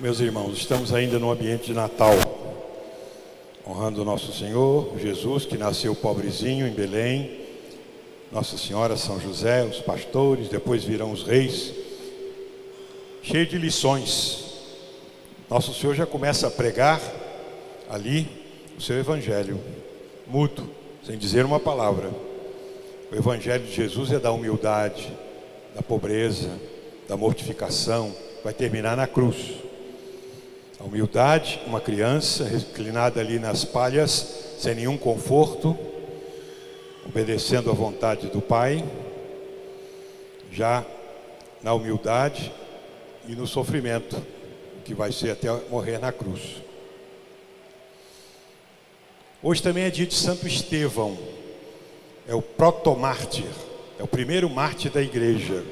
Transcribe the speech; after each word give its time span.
Meus 0.00 0.18
irmãos, 0.18 0.58
estamos 0.58 0.92
ainda 0.92 1.20
no 1.20 1.30
ambiente 1.30 1.66
de 1.66 1.72
Natal, 1.72 2.14
honrando 3.64 4.02
o 4.02 4.04
nosso 4.04 4.32
Senhor 4.32 4.92
Jesus, 4.98 5.44
que 5.46 5.56
nasceu 5.56 5.94
pobrezinho 5.94 6.66
em 6.66 6.72
Belém, 6.72 7.38
Nossa 8.32 8.58
Senhora, 8.58 8.96
São 8.96 9.20
José, 9.20 9.62
os 9.62 9.78
pastores, 9.78 10.48
depois 10.48 10.82
virão 10.82 11.12
os 11.12 11.22
reis, 11.22 11.72
cheio 13.22 13.46
de 13.46 13.56
lições. 13.56 14.44
Nosso 15.48 15.72
Senhor 15.72 15.94
já 15.94 16.04
começa 16.04 16.48
a 16.48 16.50
pregar 16.50 17.00
ali 17.88 18.26
o 18.76 18.82
seu 18.82 18.98
evangelho, 18.98 19.60
mudo, 20.26 20.68
sem 21.06 21.16
dizer 21.16 21.44
uma 21.44 21.60
palavra. 21.60 22.10
O 23.12 23.14
evangelho 23.14 23.64
de 23.64 23.72
Jesus 23.72 24.10
é 24.10 24.18
da 24.18 24.32
humildade, 24.32 25.08
da 25.72 25.82
pobreza, 25.82 26.50
da 27.06 27.16
mortificação, 27.16 28.12
vai 28.42 28.52
terminar 28.52 28.96
na 28.96 29.06
cruz. 29.06 29.62
A 30.78 30.84
humildade, 30.84 31.60
uma 31.66 31.80
criança 31.80 32.44
reclinada 32.44 33.20
ali 33.20 33.38
nas 33.38 33.64
palhas, 33.64 34.56
sem 34.58 34.74
nenhum 34.74 34.98
conforto, 34.98 35.78
obedecendo 37.06 37.70
à 37.70 37.72
vontade 37.72 38.26
do 38.26 38.40
Pai, 38.40 38.84
já 40.50 40.84
na 41.62 41.72
humildade 41.72 42.52
e 43.28 43.36
no 43.36 43.46
sofrimento, 43.46 44.20
que 44.84 44.94
vai 44.94 45.12
ser 45.12 45.30
até 45.30 45.48
morrer 45.70 45.98
na 45.98 46.10
cruz. 46.10 46.56
Hoje 49.42 49.62
também 49.62 49.84
é 49.84 49.90
dia 49.90 50.06
de 50.06 50.14
Santo 50.14 50.46
Estevão, 50.46 51.16
é 52.26 52.34
o 52.34 52.42
protomártir, 52.42 53.50
é 53.98 54.02
o 54.02 54.08
primeiro 54.08 54.50
mártir 54.50 54.90
da 54.90 55.00
igreja. 55.00 55.62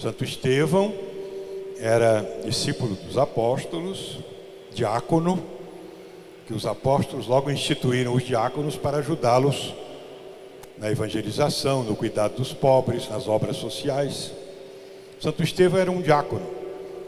Santo 0.00 0.24
Estevão 0.24 1.11
era 1.82 2.24
discípulo 2.44 2.94
dos 2.94 3.18
apóstolos, 3.18 4.20
diácono, 4.72 5.42
que 6.46 6.54
os 6.54 6.64
apóstolos 6.64 7.26
logo 7.26 7.50
instituíram 7.50 8.14
os 8.14 8.22
diáconos 8.22 8.76
para 8.76 8.98
ajudá-los 8.98 9.74
na 10.78 10.92
evangelização, 10.92 11.82
no 11.82 11.96
cuidado 11.96 12.36
dos 12.36 12.52
pobres, 12.52 13.08
nas 13.08 13.26
obras 13.26 13.56
sociais. 13.56 14.30
Santo 15.20 15.42
Estevão 15.42 15.80
era 15.80 15.90
um 15.90 16.00
diácono 16.00 16.46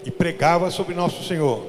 e 0.05 0.11
pregava 0.11 0.69
sobre 0.72 0.92
Nosso 0.92 1.22
Senhor. 1.22 1.64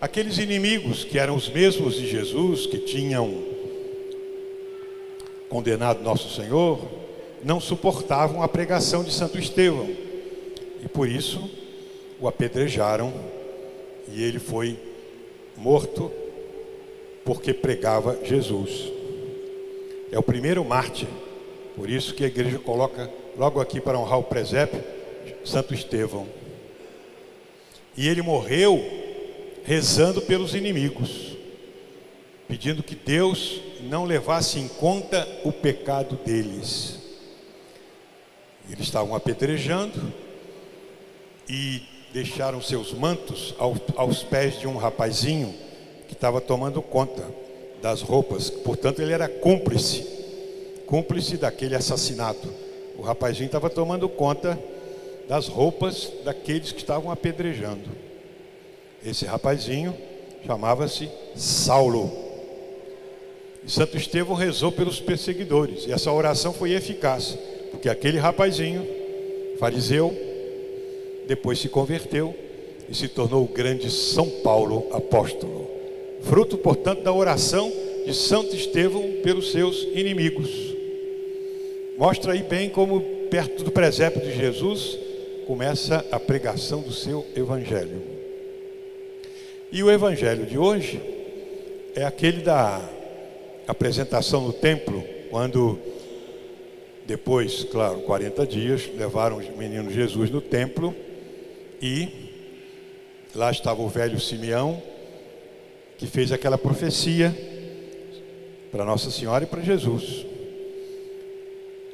Aqueles 0.00 0.38
inimigos 0.38 1.04
que 1.04 1.20
eram 1.20 1.36
os 1.36 1.48
mesmos 1.48 1.94
de 1.94 2.08
Jesus, 2.08 2.66
que 2.66 2.78
tinham 2.78 3.40
condenado 5.48 6.02
Nosso 6.02 6.34
Senhor, 6.34 6.80
não 7.44 7.60
suportavam 7.60 8.42
a 8.42 8.48
pregação 8.48 9.04
de 9.04 9.12
Santo 9.12 9.38
Estevão 9.38 9.88
e 10.82 10.88
por 10.88 11.08
isso 11.08 11.61
o 12.22 12.28
apedrejaram 12.28 13.12
e 14.06 14.22
ele 14.22 14.38
foi 14.38 14.78
morto 15.56 16.10
porque 17.24 17.52
pregava 17.52 18.16
Jesus. 18.24 18.92
É 20.12 20.18
o 20.18 20.22
primeiro 20.22 20.64
mártir, 20.64 21.08
por 21.74 21.90
isso 21.90 22.14
que 22.14 22.22
a 22.22 22.28
igreja 22.28 22.60
coloca 22.60 23.10
logo 23.36 23.60
aqui 23.60 23.80
para 23.80 23.98
honrar 23.98 24.20
o 24.20 24.24
presépio, 24.24 24.82
Santo 25.44 25.74
Estevão. 25.74 26.28
E 27.96 28.06
ele 28.06 28.22
morreu 28.22 28.80
rezando 29.64 30.22
pelos 30.22 30.54
inimigos, 30.54 31.36
pedindo 32.46 32.84
que 32.84 32.94
Deus 32.94 33.60
não 33.82 34.04
levasse 34.04 34.60
em 34.60 34.68
conta 34.68 35.26
o 35.44 35.50
pecado 35.50 36.16
deles. 36.24 37.00
Eles 38.70 38.86
estavam 38.86 39.16
apedrejando 39.16 40.12
e 41.48 41.91
deixaram 42.12 42.60
seus 42.60 42.92
mantos 42.92 43.54
aos, 43.96 44.22
pés 44.22 44.60
de 44.60 44.68
um 44.68 44.76
rapazinho 44.76 45.54
que 46.06 46.12
estava 46.12 46.40
tomando 46.40 46.82
conta 46.82 47.24
das 47.80 48.02
roupas. 48.02 48.50
Portanto, 48.50 49.00
ele 49.00 49.12
era 49.12 49.28
cúmplice, 49.28 50.06
cúmplice 50.86 51.36
daquele 51.36 51.74
assassinato. 51.74 52.48
O 52.98 53.02
rapazinho 53.02 53.46
estava 53.46 53.70
tomando 53.70 54.08
conta 54.08 54.58
das 55.28 55.48
roupas 55.48 56.12
daqueles 56.24 56.70
que 56.70 56.80
estavam 56.80 57.10
apedrejando. 57.10 57.88
Esse 59.04 59.24
rapazinho 59.24 59.96
chamava-se 60.46 61.08
Saulo. 61.34 62.12
E 63.64 63.70
Santo 63.70 63.96
Estevão 63.96 64.34
rezou 64.34 64.70
pelos 64.70 65.00
perseguidores. 65.00 65.86
E 65.86 65.92
essa 65.92 66.12
oração 66.12 66.52
foi 66.52 66.72
eficaz, 66.72 67.38
porque 67.70 67.88
aquele 67.88 68.18
rapazinho, 68.18 68.86
fariseu, 69.58 70.31
depois 71.26 71.58
se 71.58 71.68
converteu 71.68 72.34
e 72.88 72.94
se 72.94 73.08
tornou 73.08 73.44
o 73.44 73.48
grande 73.48 73.90
São 73.90 74.28
Paulo 74.42 74.88
apóstolo. 74.92 75.68
Fruto, 76.22 76.58
portanto, 76.58 77.02
da 77.02 77.12
oração 77.12 77.72
de 78.04 78.14
Santo 78.14 78.54
Estevão 78.54 79.02
pelos 79.22 79.50
seus 79.50 79.82
inimigos. 79.94 80.50
Mostra 81.96 82.32
aí 82.32 82.42
bem 82.42 82.68
como, 82.68 83.00
perto 83.30 83.64
do 83.64 83.70
presépio 83.70 84.20
de 84.20 84.32
Jesus, 84.34 84.98
começa 85.46 86.04
a 86.10 86.18
pregação 86.18 86.80
do 86.80 86.92
seu 86.92 87.26
evangelho. 87.36 88.02
E 89.70 89.82
o 89.82 89.90
evangelho 89.90 90.44
de 90.46 90.58
hoje 90.58 91.00
é 91.94 92.04
aquele 92.04 92.42
da 92.42 92.80
apresentação 93.66 94.42
no 94.42 94.52
templo, 94.52 95.02
quando 95.30 95.78
depois, 97.06 97.64
claro, 97.64 98.00
40 98.00 98.46
dias, 98.46 98.90
levaram 98.96 99.38
o 99.38 99.58
menino 99.58 99.90
Jesus 99.90 100.30
no 100.30 100.40
templo 100.40 100.94
e 101.82 102.08
lá 103.34 103.50
estava 103.50 103.82
o 103.82 103.88
velho 103.88 104.20
Simeão, 104.20 104.80
que 105.98 106.06
fez 106.06 106.30
aquela 106.30 106.56
profecia 106.56 107.34
para 108.70 108.84
Nossa 108.84 109.10
Senhora 109.10 109.42
e 109.42 109.48
para 109.48 109.60
Jesus. 109.60 110.24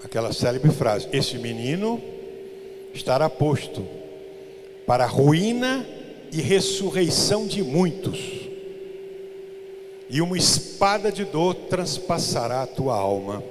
Aquela 0.05 0.33
célebre 0.33 0.71
frase: 0.71 1.09
Esse 1.11 1.39
menino 1.39 2.01
estará 2.93 3.31
posto 3.31 3.87
para 4.87 5.05
a 5.05 5.09
ruína 5.09 5.87
e 6.31 6.43
ressurreição 6.43 7.47
de 7.47 7.63
muitos, 7.63 8.19
e 10.11 10.21
uma 10.21 10.37
espada 10.37 11.11
de 11.11 11.25
dor 11.25 11.55
transpassará 11.55 12.63
a 12.63 12.67
tua 12.67 12.95
alma. 12.95 13.43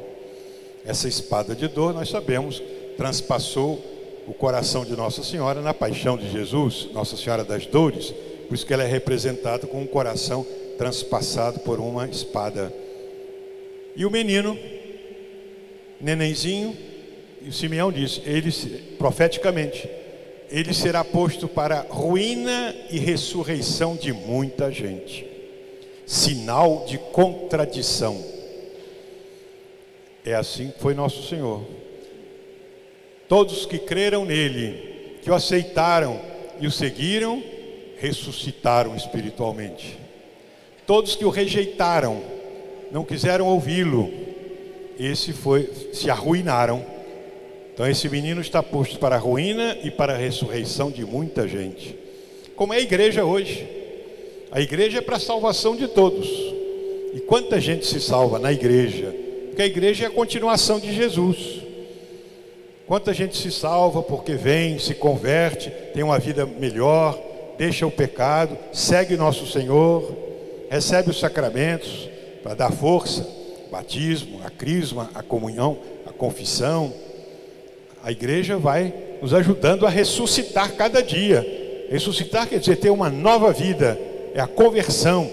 Essa 0.85 1.07
espada 1.07 1.55
de 1.55 1.67
dor, 1.67 1.93
nós 1.93 2.09
sabemos, 2.09 2.61
transpassou 2.95 3.96
o 4.27 4.33
coração 4.33 4.83
de 4.83 4.95
Nossa 4.95 5.23
Senhora 5.23 5.61
na 5.61 5.73
paixão 5.73 6.17
de 6.17 6.29
Jesus, 6.29 6.89
Nossa 6.93 7.15
Senhora 7.15 7.45
das 7.45 7.65
Dores, 7.65 8.13
por 8.47 8.53
isso 8.53 8.65
que 8.65 8.73
ela 8.73 8.83
é 8.83 8.87
representada 8.87 9.65
com 9.65 9.81
um 9.81 9.87
coração 9.87 10.45
transpassado 10.77 11.59
por 11.61 11.79
uma 11.79 12.05
espada. 12.07 12.71
E 13.95 14.05
o 14.05 14.11
menino, 14.11 14.57
nenenzinho, 15.99 16.75
e 17.41 17.49
o 17.49 17.53
Simeão 17.53 17.91
diz, 17.91 18.21
ele 18.25 18.51
profeticamente, 18.97 19.89
ele 20.51 20.73
será 20.73 21.03
posto 21.03 21.47
para 21.47 21.85
ruína 21.89 22.75
e 22.89 22.99
ressurreição 22.99 23.95
de 23.95 24.11
muita 24.11 24.71
gente. 24.71 25.25
Sinal 26.05 26.85
de 26.85 26.97
contradição. 26.97 28.23
É 30.23 30.35
assim 30.35 30.69
que 30.69 30.79
foi 30.79 30.93
nosso 30.93 31.27
Senhor. 31.27 31.61
Todos 33.27 33.65
que 33.65 33.77
creram 33.77 34.23
nele, 34.23 35.17
que 35.21 35.29
o 35.29 35.33
aceitaram 35.33 36.19
e 36.59 36.67
o 36.67 36.71
seguiram, 36.71 37.43
ressuscitaram 37.97 38.95
espiritualmente. 38.95 39.97
Todos 40.85 41.15
que 41.15 41.25
o 41.25 41.29
rejeitaram, 41.29 42.21
não 42.91 43.03
quiseram 43.03 43.47
ouvi-lo, 43.47 44.09
esse 44.97 45.33
foi 45.33 45.69
se 45.91 46.09
arruinaram. 46.09 46.85
Então 47.73 47.87
esse 47.87 48.07
menino 48.09 48.39
está 48.39 48.63
posto 48.63 48.97
para 48.97 49.15
a 49.15 49.19
ruína 49.19 49.77
e 49.83 49.91
para 49.91 50.13
a 50.13 50.17
ressurreição 50.17 50.89
de 50.89 51.05
muita 51.05 51.47
gente. 51.47 51.95
Como 52.55 52.73
é 52.73 52.77
a 52.77 52.81
igreja 52.81 53.25
hoje? 53.25 53.67
A 54.49 54.61
igreja 54.61 54.99
é 54.99 55.01
para 55.01 55.17
a 55.17 55.19
salvação 55.19 55.75
de 55.75 55.87
todos. 55.87 56.27
E 57.13 57.19
quanta 57.19 57.59
gente 57.59 57.85
se 57.85 57.99
salva 57.99 58.39
na 58.39 58.51
igreja? 58.51 59.13
Porque 59.47 59.61
a 59.61 59.67
igreja 59.67 60.05
é 60.05 60.07
a 60.07 60.11
continuação 60.11 60.79
de 60.79 60.93
Jesus. 60.93 61.66
Quanta 62.87 63.13
gente 63.13 63.35
se 63.35 63.51
salva 63.51 64.01
porque 64.01 64.33
vem, 64.35 64.79
se 64.79 64.93
converte, 64.95 65.69
tem 65.93 66.01
uma 66.01 66.17
vida 66.17 66.45
melhor, 66.45 67.19
deixa 67.57 67.85
o 67.85 67.91
pecado, 67.91 68.57
segue 68.71 69.17
nosso 69.17 69.45
Senhor, 69.45 70.09
recebe 70.69 71.09
os 71.09 71.19
sacramentos 71.19 72.09
para 72.41 72.53
dar 72.53 72.71
força, 72.71 73.27
batismo, 73.69 74.39
a 74.41 74.49
crisma, 74.49 75.09
a 75.13 75.21
comunhão, 75.21 75.77
a 76.05 76.13
confissão. 76.13 76.93
A 78.01 78.09
igreja 78.09 78.57
vai 78.57 78.93
nos 79.21 79.33
ajudando 79.33 79.85
a 79.85 79.89
ressuscitar 79.89 80.71
cada 80.77 81.03
dia. 81.03 81.45
Ressuscitar 81.89 82.47
quer 82.47 82.59
dizer 82.59 82.77
ter 82.77 82.89
uma 82.89 83.09
nova 83.09 83.51
vida, 83.51 83.99
é 84.33 84.39
a 84.39 84.47
conversão. 84.47 85.29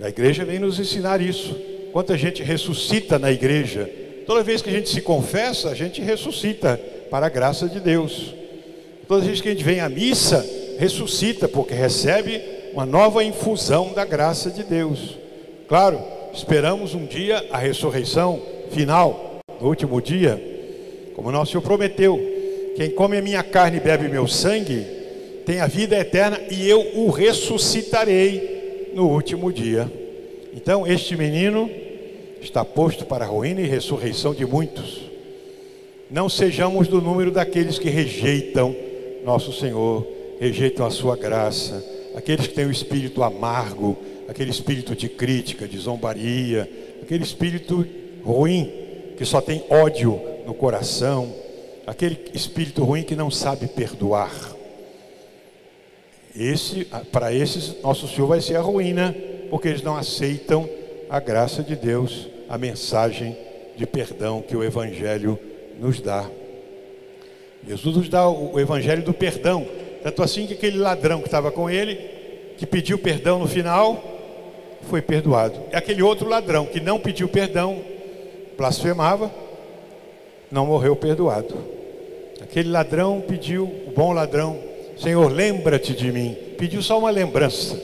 A 0.00 0.08
igreja 0.08 0.44
vem 0.44 0.60
nos 0.60 0.78
ensinar 0.78 1.20
isso. 1.20 1.56
Quanta 1.92 2.16
gente 2.16 2.40
ressuscita 2.44 3.18
na 3.18 3.32
igreja, 3.32 3.90
Toda 4.26 4.42
vez 4.42 4.60
que 4.60 4.68
a 4.68 4.72
gente 4.72 4.88
se 4.88 5.00
confessa, 5.00 5.70
a 5.70 5.74
gente 5.74 6.02
ressuscita 6.02 6.80
para 7.10 7.26
a 7.26 7.30
graça 7.30 7.68
de 7.68 7.78
Deus. 7.78 8.34
Toda 9.06 9.24
vez 9.24 9.40
que 9.40 9.48
a 9.48 9.52
gente 9.52 9.62
vem 9.62 9.78
à 9.78 9.88
missa, 9.88 10.44
ressuscita 10.78 11.46
porque 11.46 11.72
recebe 11.72 12.42
uma 12.72 12.84
nova 12.84 13.22
infusão 13.22 13.92
da 13.94 14.04
graça 14.04 14.50
de 14.50 14.64
Deus. 14.64 15.16
Claro, 15.68 16.02
esperamos 16.34 16.92
um 16.92 17.06
dia 17.06 17.46
a 17.52 17.56
ressurreição 17.56 18.42
final, 18.70 19.38
no 19.60 19.68
último 19.68 20.02
dia, 20.02 20.42
como 21.14 21.30
nosso 21.30 21.52
Senhor 21.52 21.62
prometeu: 21.62 22.20
quem 22.74 22.90
come 22.90 23.16
a 23.16 23.22
minha 23.22 23.44
carne 23.44 23.78
e 23.78 23.80
bebe 23.80 24.08
meu 24.08 24.26
sangue 24.26 24.84
tem 25.46 25.60
a 25.60 25.68
vida 25.68 25.96
eterna 25.96 26.40
e 26.50 26.68
eu 26.68 26.84
o 26.96 27.10
ressuscitarei 27.10 28.90
no 28.92 29.08
último 29.08 29.52
dia. 29.52 29.90
Então, 30.52 30.84
este 30.84 31.16
menino 31.16 31.70
está 32.46 32.64
posto 32.64 33.04
para 33.04 33.24
a 33.24 33.28
ruína 33.28 33.60
e 33.60 33.66
ressurreição 33.66 34.34
de 34.34 34.46
muitos. 34.46 35.02
Não 36.10 36.28
sejamos 36.28 36.88
do 36.88 37.00
número 37.00 37.30
daqueles 37.30 37.78
que 37.78 37.88
rejeitam 37.88 38.74
nosso 39.24 39.52
Senhor, 39.52 40.06
rejeitam 40.38 40.86
a 40.86 40.90
sua 40.90 41.16
graça, 41.16 41.84
aqueles 42.14 42.46
que 42.46 42.54
têm 42.54 42.66
o 42.66 42.70
espírito 42.70 43.22
amargo, 43.22 43.98
aquele 44.28 44.50
espírito 44.50 44.94
de 44.94 45.08
crítica, 45.08 45.66
de 45.66 45.76
zombaria, 45.78 46.70
aquele 47.02 47.24
espírito 47.24 47.84
ruim, 48.24 48.72
que 49.16 49.24
só 49.24 49.40
tem 49.40 49.64
ódio 49.68 50.20
no 50.46 50.54
coração, 50.54 51.34
aquele 51.86 52.18
espírito 52.32 52.84
ruim 52.84 53.02
que 53.02 53.16
não 53.16 53.30
sabe 53.30 53.66
perdoar. 53.66 54.54
Esse, 56.38 56.84
para 57.10 57.32
esses, 57.32 57.82
nosso 57.82 58.06
Senhor 58.06 58.26
vai 58.26 58.40
ser 58.40 58.56
a 58.56 58.60
ruína, 58.60 59.14
porque 59.50 59.68
eles 59.68 59.82
não 59.82 59.96
aceitam 59.96 60.68
a 61.08 61.18
graça 61.18 61.62
de 61.62 61.74
Deus, 61.74 62.28
a 62.48 62.56
mensagem 62.56 63.36
de 63.76 63.86
perdão 63.86 64.42
que 64.42 64.56
o 64.56 64.64
Evangelho 64.64 65.38
nos 65.78 66.00
dá. 66.00 66.28
Jesus 67.66 67.96
nos 67.96 68.08
dá 68.08 68.28
o 68.28 68.58
evangelho 68.60 69.02
do 69.02 69.12
perdão. 69.12 69.66
Tanto 70.02 70.22
assim 70.22 70.46
que 70.46 70.54
aquele 70.54 70.78
ladrão 70.78 71.20
que 71.20 71.26
estava 71.26 71.50
com 71.50 71.68
ele, 71.68 71.98
que 72.56 72.64
pediu 72.64 72.96
perdão 72.96 73.40
no 73.40 73.48
final, 73.48 74.02
foi 74.82 75.02
perdoado. 75.02 75.60
E 75.72 75.76
aquele 75.76 76.00
outro 76.00 76.28
ladrão 76.28 76.64
que 76.66 76.78
não 76.78 76.98
pediu 76.98 77.28
perdão, 77.28 77.82
blasfemava, 78.56 79.30
não 80.50 80.66
morreu 80.66 80.94
perdoado. 80.94 81.56
Aquele 82.40 82.70
ladrão 82.70 83.20
pediu, 83.26 83.64
o 83.64 83.90
bom 83.90 84.12
ladrão, 84.12 84.56
Senhor, 84.96 85.30
lembra-te 85.30 85.92
de 85.92 86.12
mim. 86.12 86.36
Pediu 86.56 86.80
só 86.80 86.98
uma 86.98 87.10
lembrança. 87.10 87.76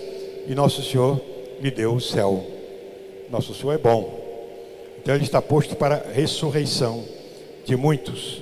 E 0.47 0.55
nosso 0.55 0.82
Senhor 0.82 1.20
lhe 1.61 1.70
deu 1.70 1.94
o 1.94 2.00
céu. 2.00 2.44
Nosso 3.29 3.53
Senhor 3.53 3.73
é 3.73 3.79
bom. 3.79 4.22
Então 5.03 5.15
ele 5.15 5.25
está 5.25 5.43
posto 5.43 5.75
para 5.75 5.97
a 5.97 6.13
ressurreição 6.13 7.05
de 7.65 7.77
muitos. 7.77 8.41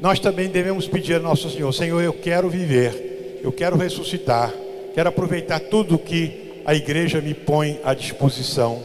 Nós 0.00 0.20
também 0.20 0.48
devemos 0.48 0.86
pedir 0.86 1.14
a 1.14 1.18
nosso 1.18 1.48
Senhor: 1.48 1.72
Senhor, 1.72 2.02
eu 2.02 2.12
quero 2.12 2.50
viver, 2.50 3.40
eu 3.42 3.50
quero 3.50 3.76
ressuscitar, 3.76 4.52
quero 4.94 5.08
aproveitar 5.08 5.60
tudo 5.60 5.98
que 5.98 6.60
a 6.64 6.74
igreja 6.74 7.20
me 7.20 7.32
põe 7.32 7.80
à 7.82 7.94
disposição. 7.94 8.82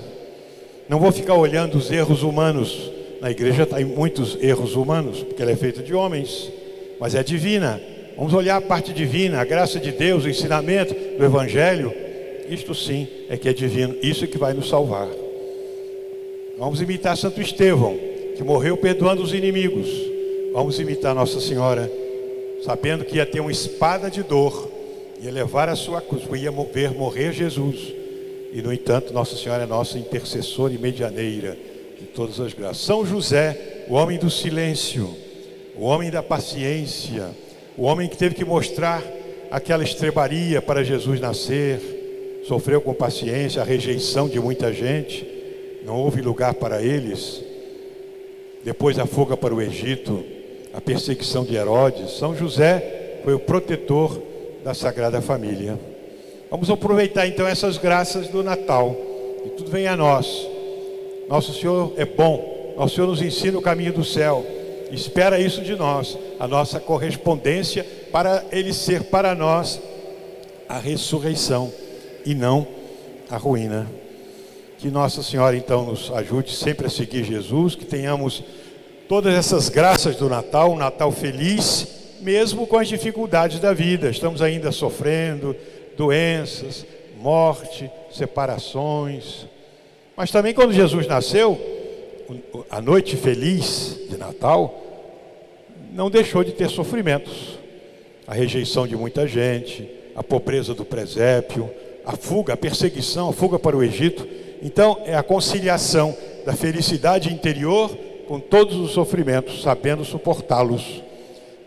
Não 0.87 0.97
vou 0.97 1.11
ficar 1.11 1.35
olhando 1.35 1.77
os 1.77 1.91
erros 1.91 2.23
humanos. 2.23 2.91
Na 3.21 3.29
igreja 3.29 3.65
tem 3.65 3.83
muitos 3.83 4.41
erros 4.41 4.75
humanos, 4.75 5.21
porque 5.21 5.41
ela 5.41 5.51
é 5.51 5.55
feita 5.55 5.83
de 5.83 5.93
homens, 5.93 6.49
mas 7.01 7.15
é 7.15 7.21
divina. 7.21 7.81
Vamos 8.15 8.33
olhar 8.33 8.55
a 8.55 8.61
parte 8.61 8.93
divina, 8.93 9.41
a 9.41 9.45
graça 9.45 9.77
de 9.77 9.91
Deus, 9.91 10.23
o 10.23 10.29
ensinamento 10.29 10.93
do 10.93 11.23
Evangelho. 11.23 11.93
Isto 12.49 12.73
sim 12.73 13.07
é 13.29 13.37
que 13.37 13.49
é 13.49 13.53
divino, 13.53 13.95
isso 14.01 14.23
é 14.23 14.27
que 14.27 14.37
vai 14.37 14.53
nos 14.53 14.69
salvar. 14.69 15.07
Vamos 16.59 16.81
imitar 16.81 17.15
Santo 17.15 17.39
Estevão 17.39 17.97
que 18.35 18.43
morreu 18.43 18.75
perdoando 18.75 19.23
os 19.23 19.33
inimigos. 19.33 19.87
Vamos 20.51 20.77
imitar 20.77 21.15
Nossa 21.15 21.39
Senhora, 21.39 21.89
sabendo 22.65 23.05
que 23.05 23.15
ia 23.15 23.25
ter 23.25 23.39
uma 23.39 23.51
espada 23.51 24.11
de 24.11 24.21
dor, 24.21 24.69
ia 25.21 25.31
levar 25.31 25.69
a 25.69 25.75
sua 25.77 26.01
cruz, 26.01 26.23
ia 26.33 26.51
ver 26.51 26.91
morrer 26.91 27.31
Jesus. 27.31 27.93
E 28.51 28.61
no 28.61 28.73
entanto, 28.73 29.13
Nossa 29.13 29.37
Senhora 29.37 29.63
é 29.63 29.65
nossa 29.65 29.97
intercessora 29.97 30.73
e 30.73 30.77
medianeira 30.77 31.57
de 31.97 32.05
todas 32.07 32.41
as 32.41 32.53
graças. 32.53 32.83
São 32.83 33.05
José, 33.05 33.85
o 33.87 33.93
homem 33.93 34.17
do 34.17 34.29
silêncio, 34.29 35.15
o 35.77 35.85
homem 35.85 36.11
da 36.11 36.21
paciência, 36.21 37.29
o 37.77 37.83
homem 37.83 38.09
que 38.09 38.17
teve 38.17 38.35
que 38.35 38.43
mostrar 38.43 39.01
aquela 39.49 39.83
estrebaria 39.83 40.61
para 40.61 40.83
Jesus 40.83 41.21
nascer, 41.21 41.79
sofreu 42.45 42.81
com 42.81 42.93
paciência 42.93 43.61
a 43.61 43.65
rejeição 43.65 44.27
de 44.27 44.41
muita 44.41 44.73
gente, 44.73 45.25
não 45.85 45.95
houve 45.95 46.21
lugar 46.21 46.53
para 46.53 46.81
eles 46.81 47.43
depois 48.63 48.99
a 48.99 49.05
fuga 49.05 49.37
para 49.37 49.53
o 49.53 49.61
Egito, 49.61 50.23
a 50.73 50.81
perseguição 50.81 51.43
de 51.43 51.55
Herodes. 51.55 52.11
São 52.17 52.35
José 52.35 53.19
foi 53.23 53.33
o 53.33 53.39
protetor 53.39 54.21
da 54.63 54.73
Sagrada 54.73 55.21
Família. 55.21 55.79
Vamos 56.51 56.69
aproveitar 56.69 57.27
então 57.27 57.47
essas 57.47 57.77
graças 57.77 58.27
do 58.27 58.43
Natal, 58.43 58.95
e 59.45 59.49
tudo 59.49 59.71
vem 59.71 59.87
a 59.87 59.95
nós. 59.95 60.47
Nosso 61.29 61.53
Senhor 61.53 61.93
é 61.95 62.05
bom, 62.05 62.73
nosso 62.75 62.95
Senhor 62.95 63.07
nos 63.07 63.21
ensina 63.21 63.57
o 63.57 63.61
caminho 63.61 63.93
do 63.93 64.03
céu, 64.03 64.45
espera 64.91 65.39
isso 65.39 65.61
de 65.61 65.75
nós, 65.75 66.17
a 66.39 66.47
nossa 66.47 66.79
correspondência 66.79 67.85
para 68.11 68.43
Ele 68.51 68.73
ser 68.73 69.03
para 69.03 69.35
nós 69.35 69.79
a 70.67 70.79
ressurreição 70.79 71.71
e 72.25 72.35
não 72.35 72.67
a 73.29 73.37
ruína. 73.37 73.87
Que 74.79 74.89
Nossa 74.89 75.21
Senhora 75.21 75.57
então 75.57 75.83
nos 75.83 76.09
ajude 76.09 76.55
sempre 76.55 76.87
a 76.87 76.89
seguir 76.89 77.25
Jesus, 77.25 77.75
que 77.75 77.83
tenhamos 77.83 78.41
todas 79.09 79.33
essas 79.33 79.67
graças 79.67 80.15
do 80.15 80.29
Natal, 80.29 80.71
um 80.71 80.77
Natal 80.77 81.11
feliz, 81.11 81.85
mesmo 82.21 82.65
com 82.65 82.77
as 82.77 82.87
dificuldades 82.87 83.59
da 83.59 83.73
vida. 83.73 84.09
Estamos 84.09 84.41
ainda 84.41 84.71
sofrendo 84.71 85.53
doenças, 85.97 86.85
morte, 87.19 87.91
separações. 88.09 89.45
Mas 90.15 90.31
também 90.31 90.53
quando 90.53 90.71
Jesus 90.71 91.05
nasceu, 91.07 91.59
a 92.69 92.79
noite 92.79 93.17
feliz 93.17 93.99
de 94.09 94.15
Natal, 94.15 94.81
não 95.91 96.09
deixou 96.09 96.41
de 96.41 96.53
ter 96.53 96.69
sofrimentos. 96.69 97.59
A 98.25 98.33
rejeição 98.33 98.87
de 98.87 98.95
muita 98.95 99.27
gente, 99.27 99.89
a 100.15 100.23
pobreza 100.23 100.73
do 100.73 100.85
presépio, 100.85 101.69
a 102.05 102.15
fuga, 102.15 102.53
a 102.53 102.57
perseguição, 102.57 103.27
a 103.27 103.33
fuga 103.33 103.59
para 103.59 103.75
o 103.75 103.83
Egito. 103.83 104.38
Então, 104.61 105.01
é 105.05 105.15
a 105.15 105.23
conciliação 105.23 106.15
da 106.45 106.53
felicidade 106.53 107.31
interior 107.31 107.89
com 108.27 108.39
todos 108.39 108.75
os 108.77 108.91
sofrimentos, 108.91 109.61
sabendo 109.61 110.05
suportá-los. 110.05 111.01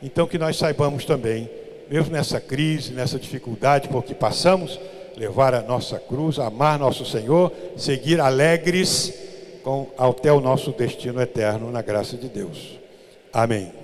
Então, 0.03 0.27
que 0.27 0.39
nós 0.39 0.56
saibamos 0.56 1.05
também, 1.05 1.49
mesmo 1.91 2.12
nessa 2.12 2.41
crise, 2.41 2.93
nessa 2.93 3.19
dificuldade 3.19 3.89
por 3.89 4.05
que 4.05 4.15
passamos, 4.15 4.79
levar 5.17 5.55
a 5.55 5.62
nossa 5.62 5.99
cruz, 5.99 6.39
amar 6.39 6.79
nosso 6.79 7.05
Senhor, 7.05 7.53
seguir 7.77 8.20
alegres 8.20 9.13
com, 9.63 9.87
até 9.96 10.32
o 10.32 10.41
nosso 10.41 10.72
destino 10.72 11.20
eterno, 11.20 11.70
na 11.70 11.82
graça 11.82 12.17
de 12.17 12.29
Deus. 12.29 12.79
Amém. 13.32 13.81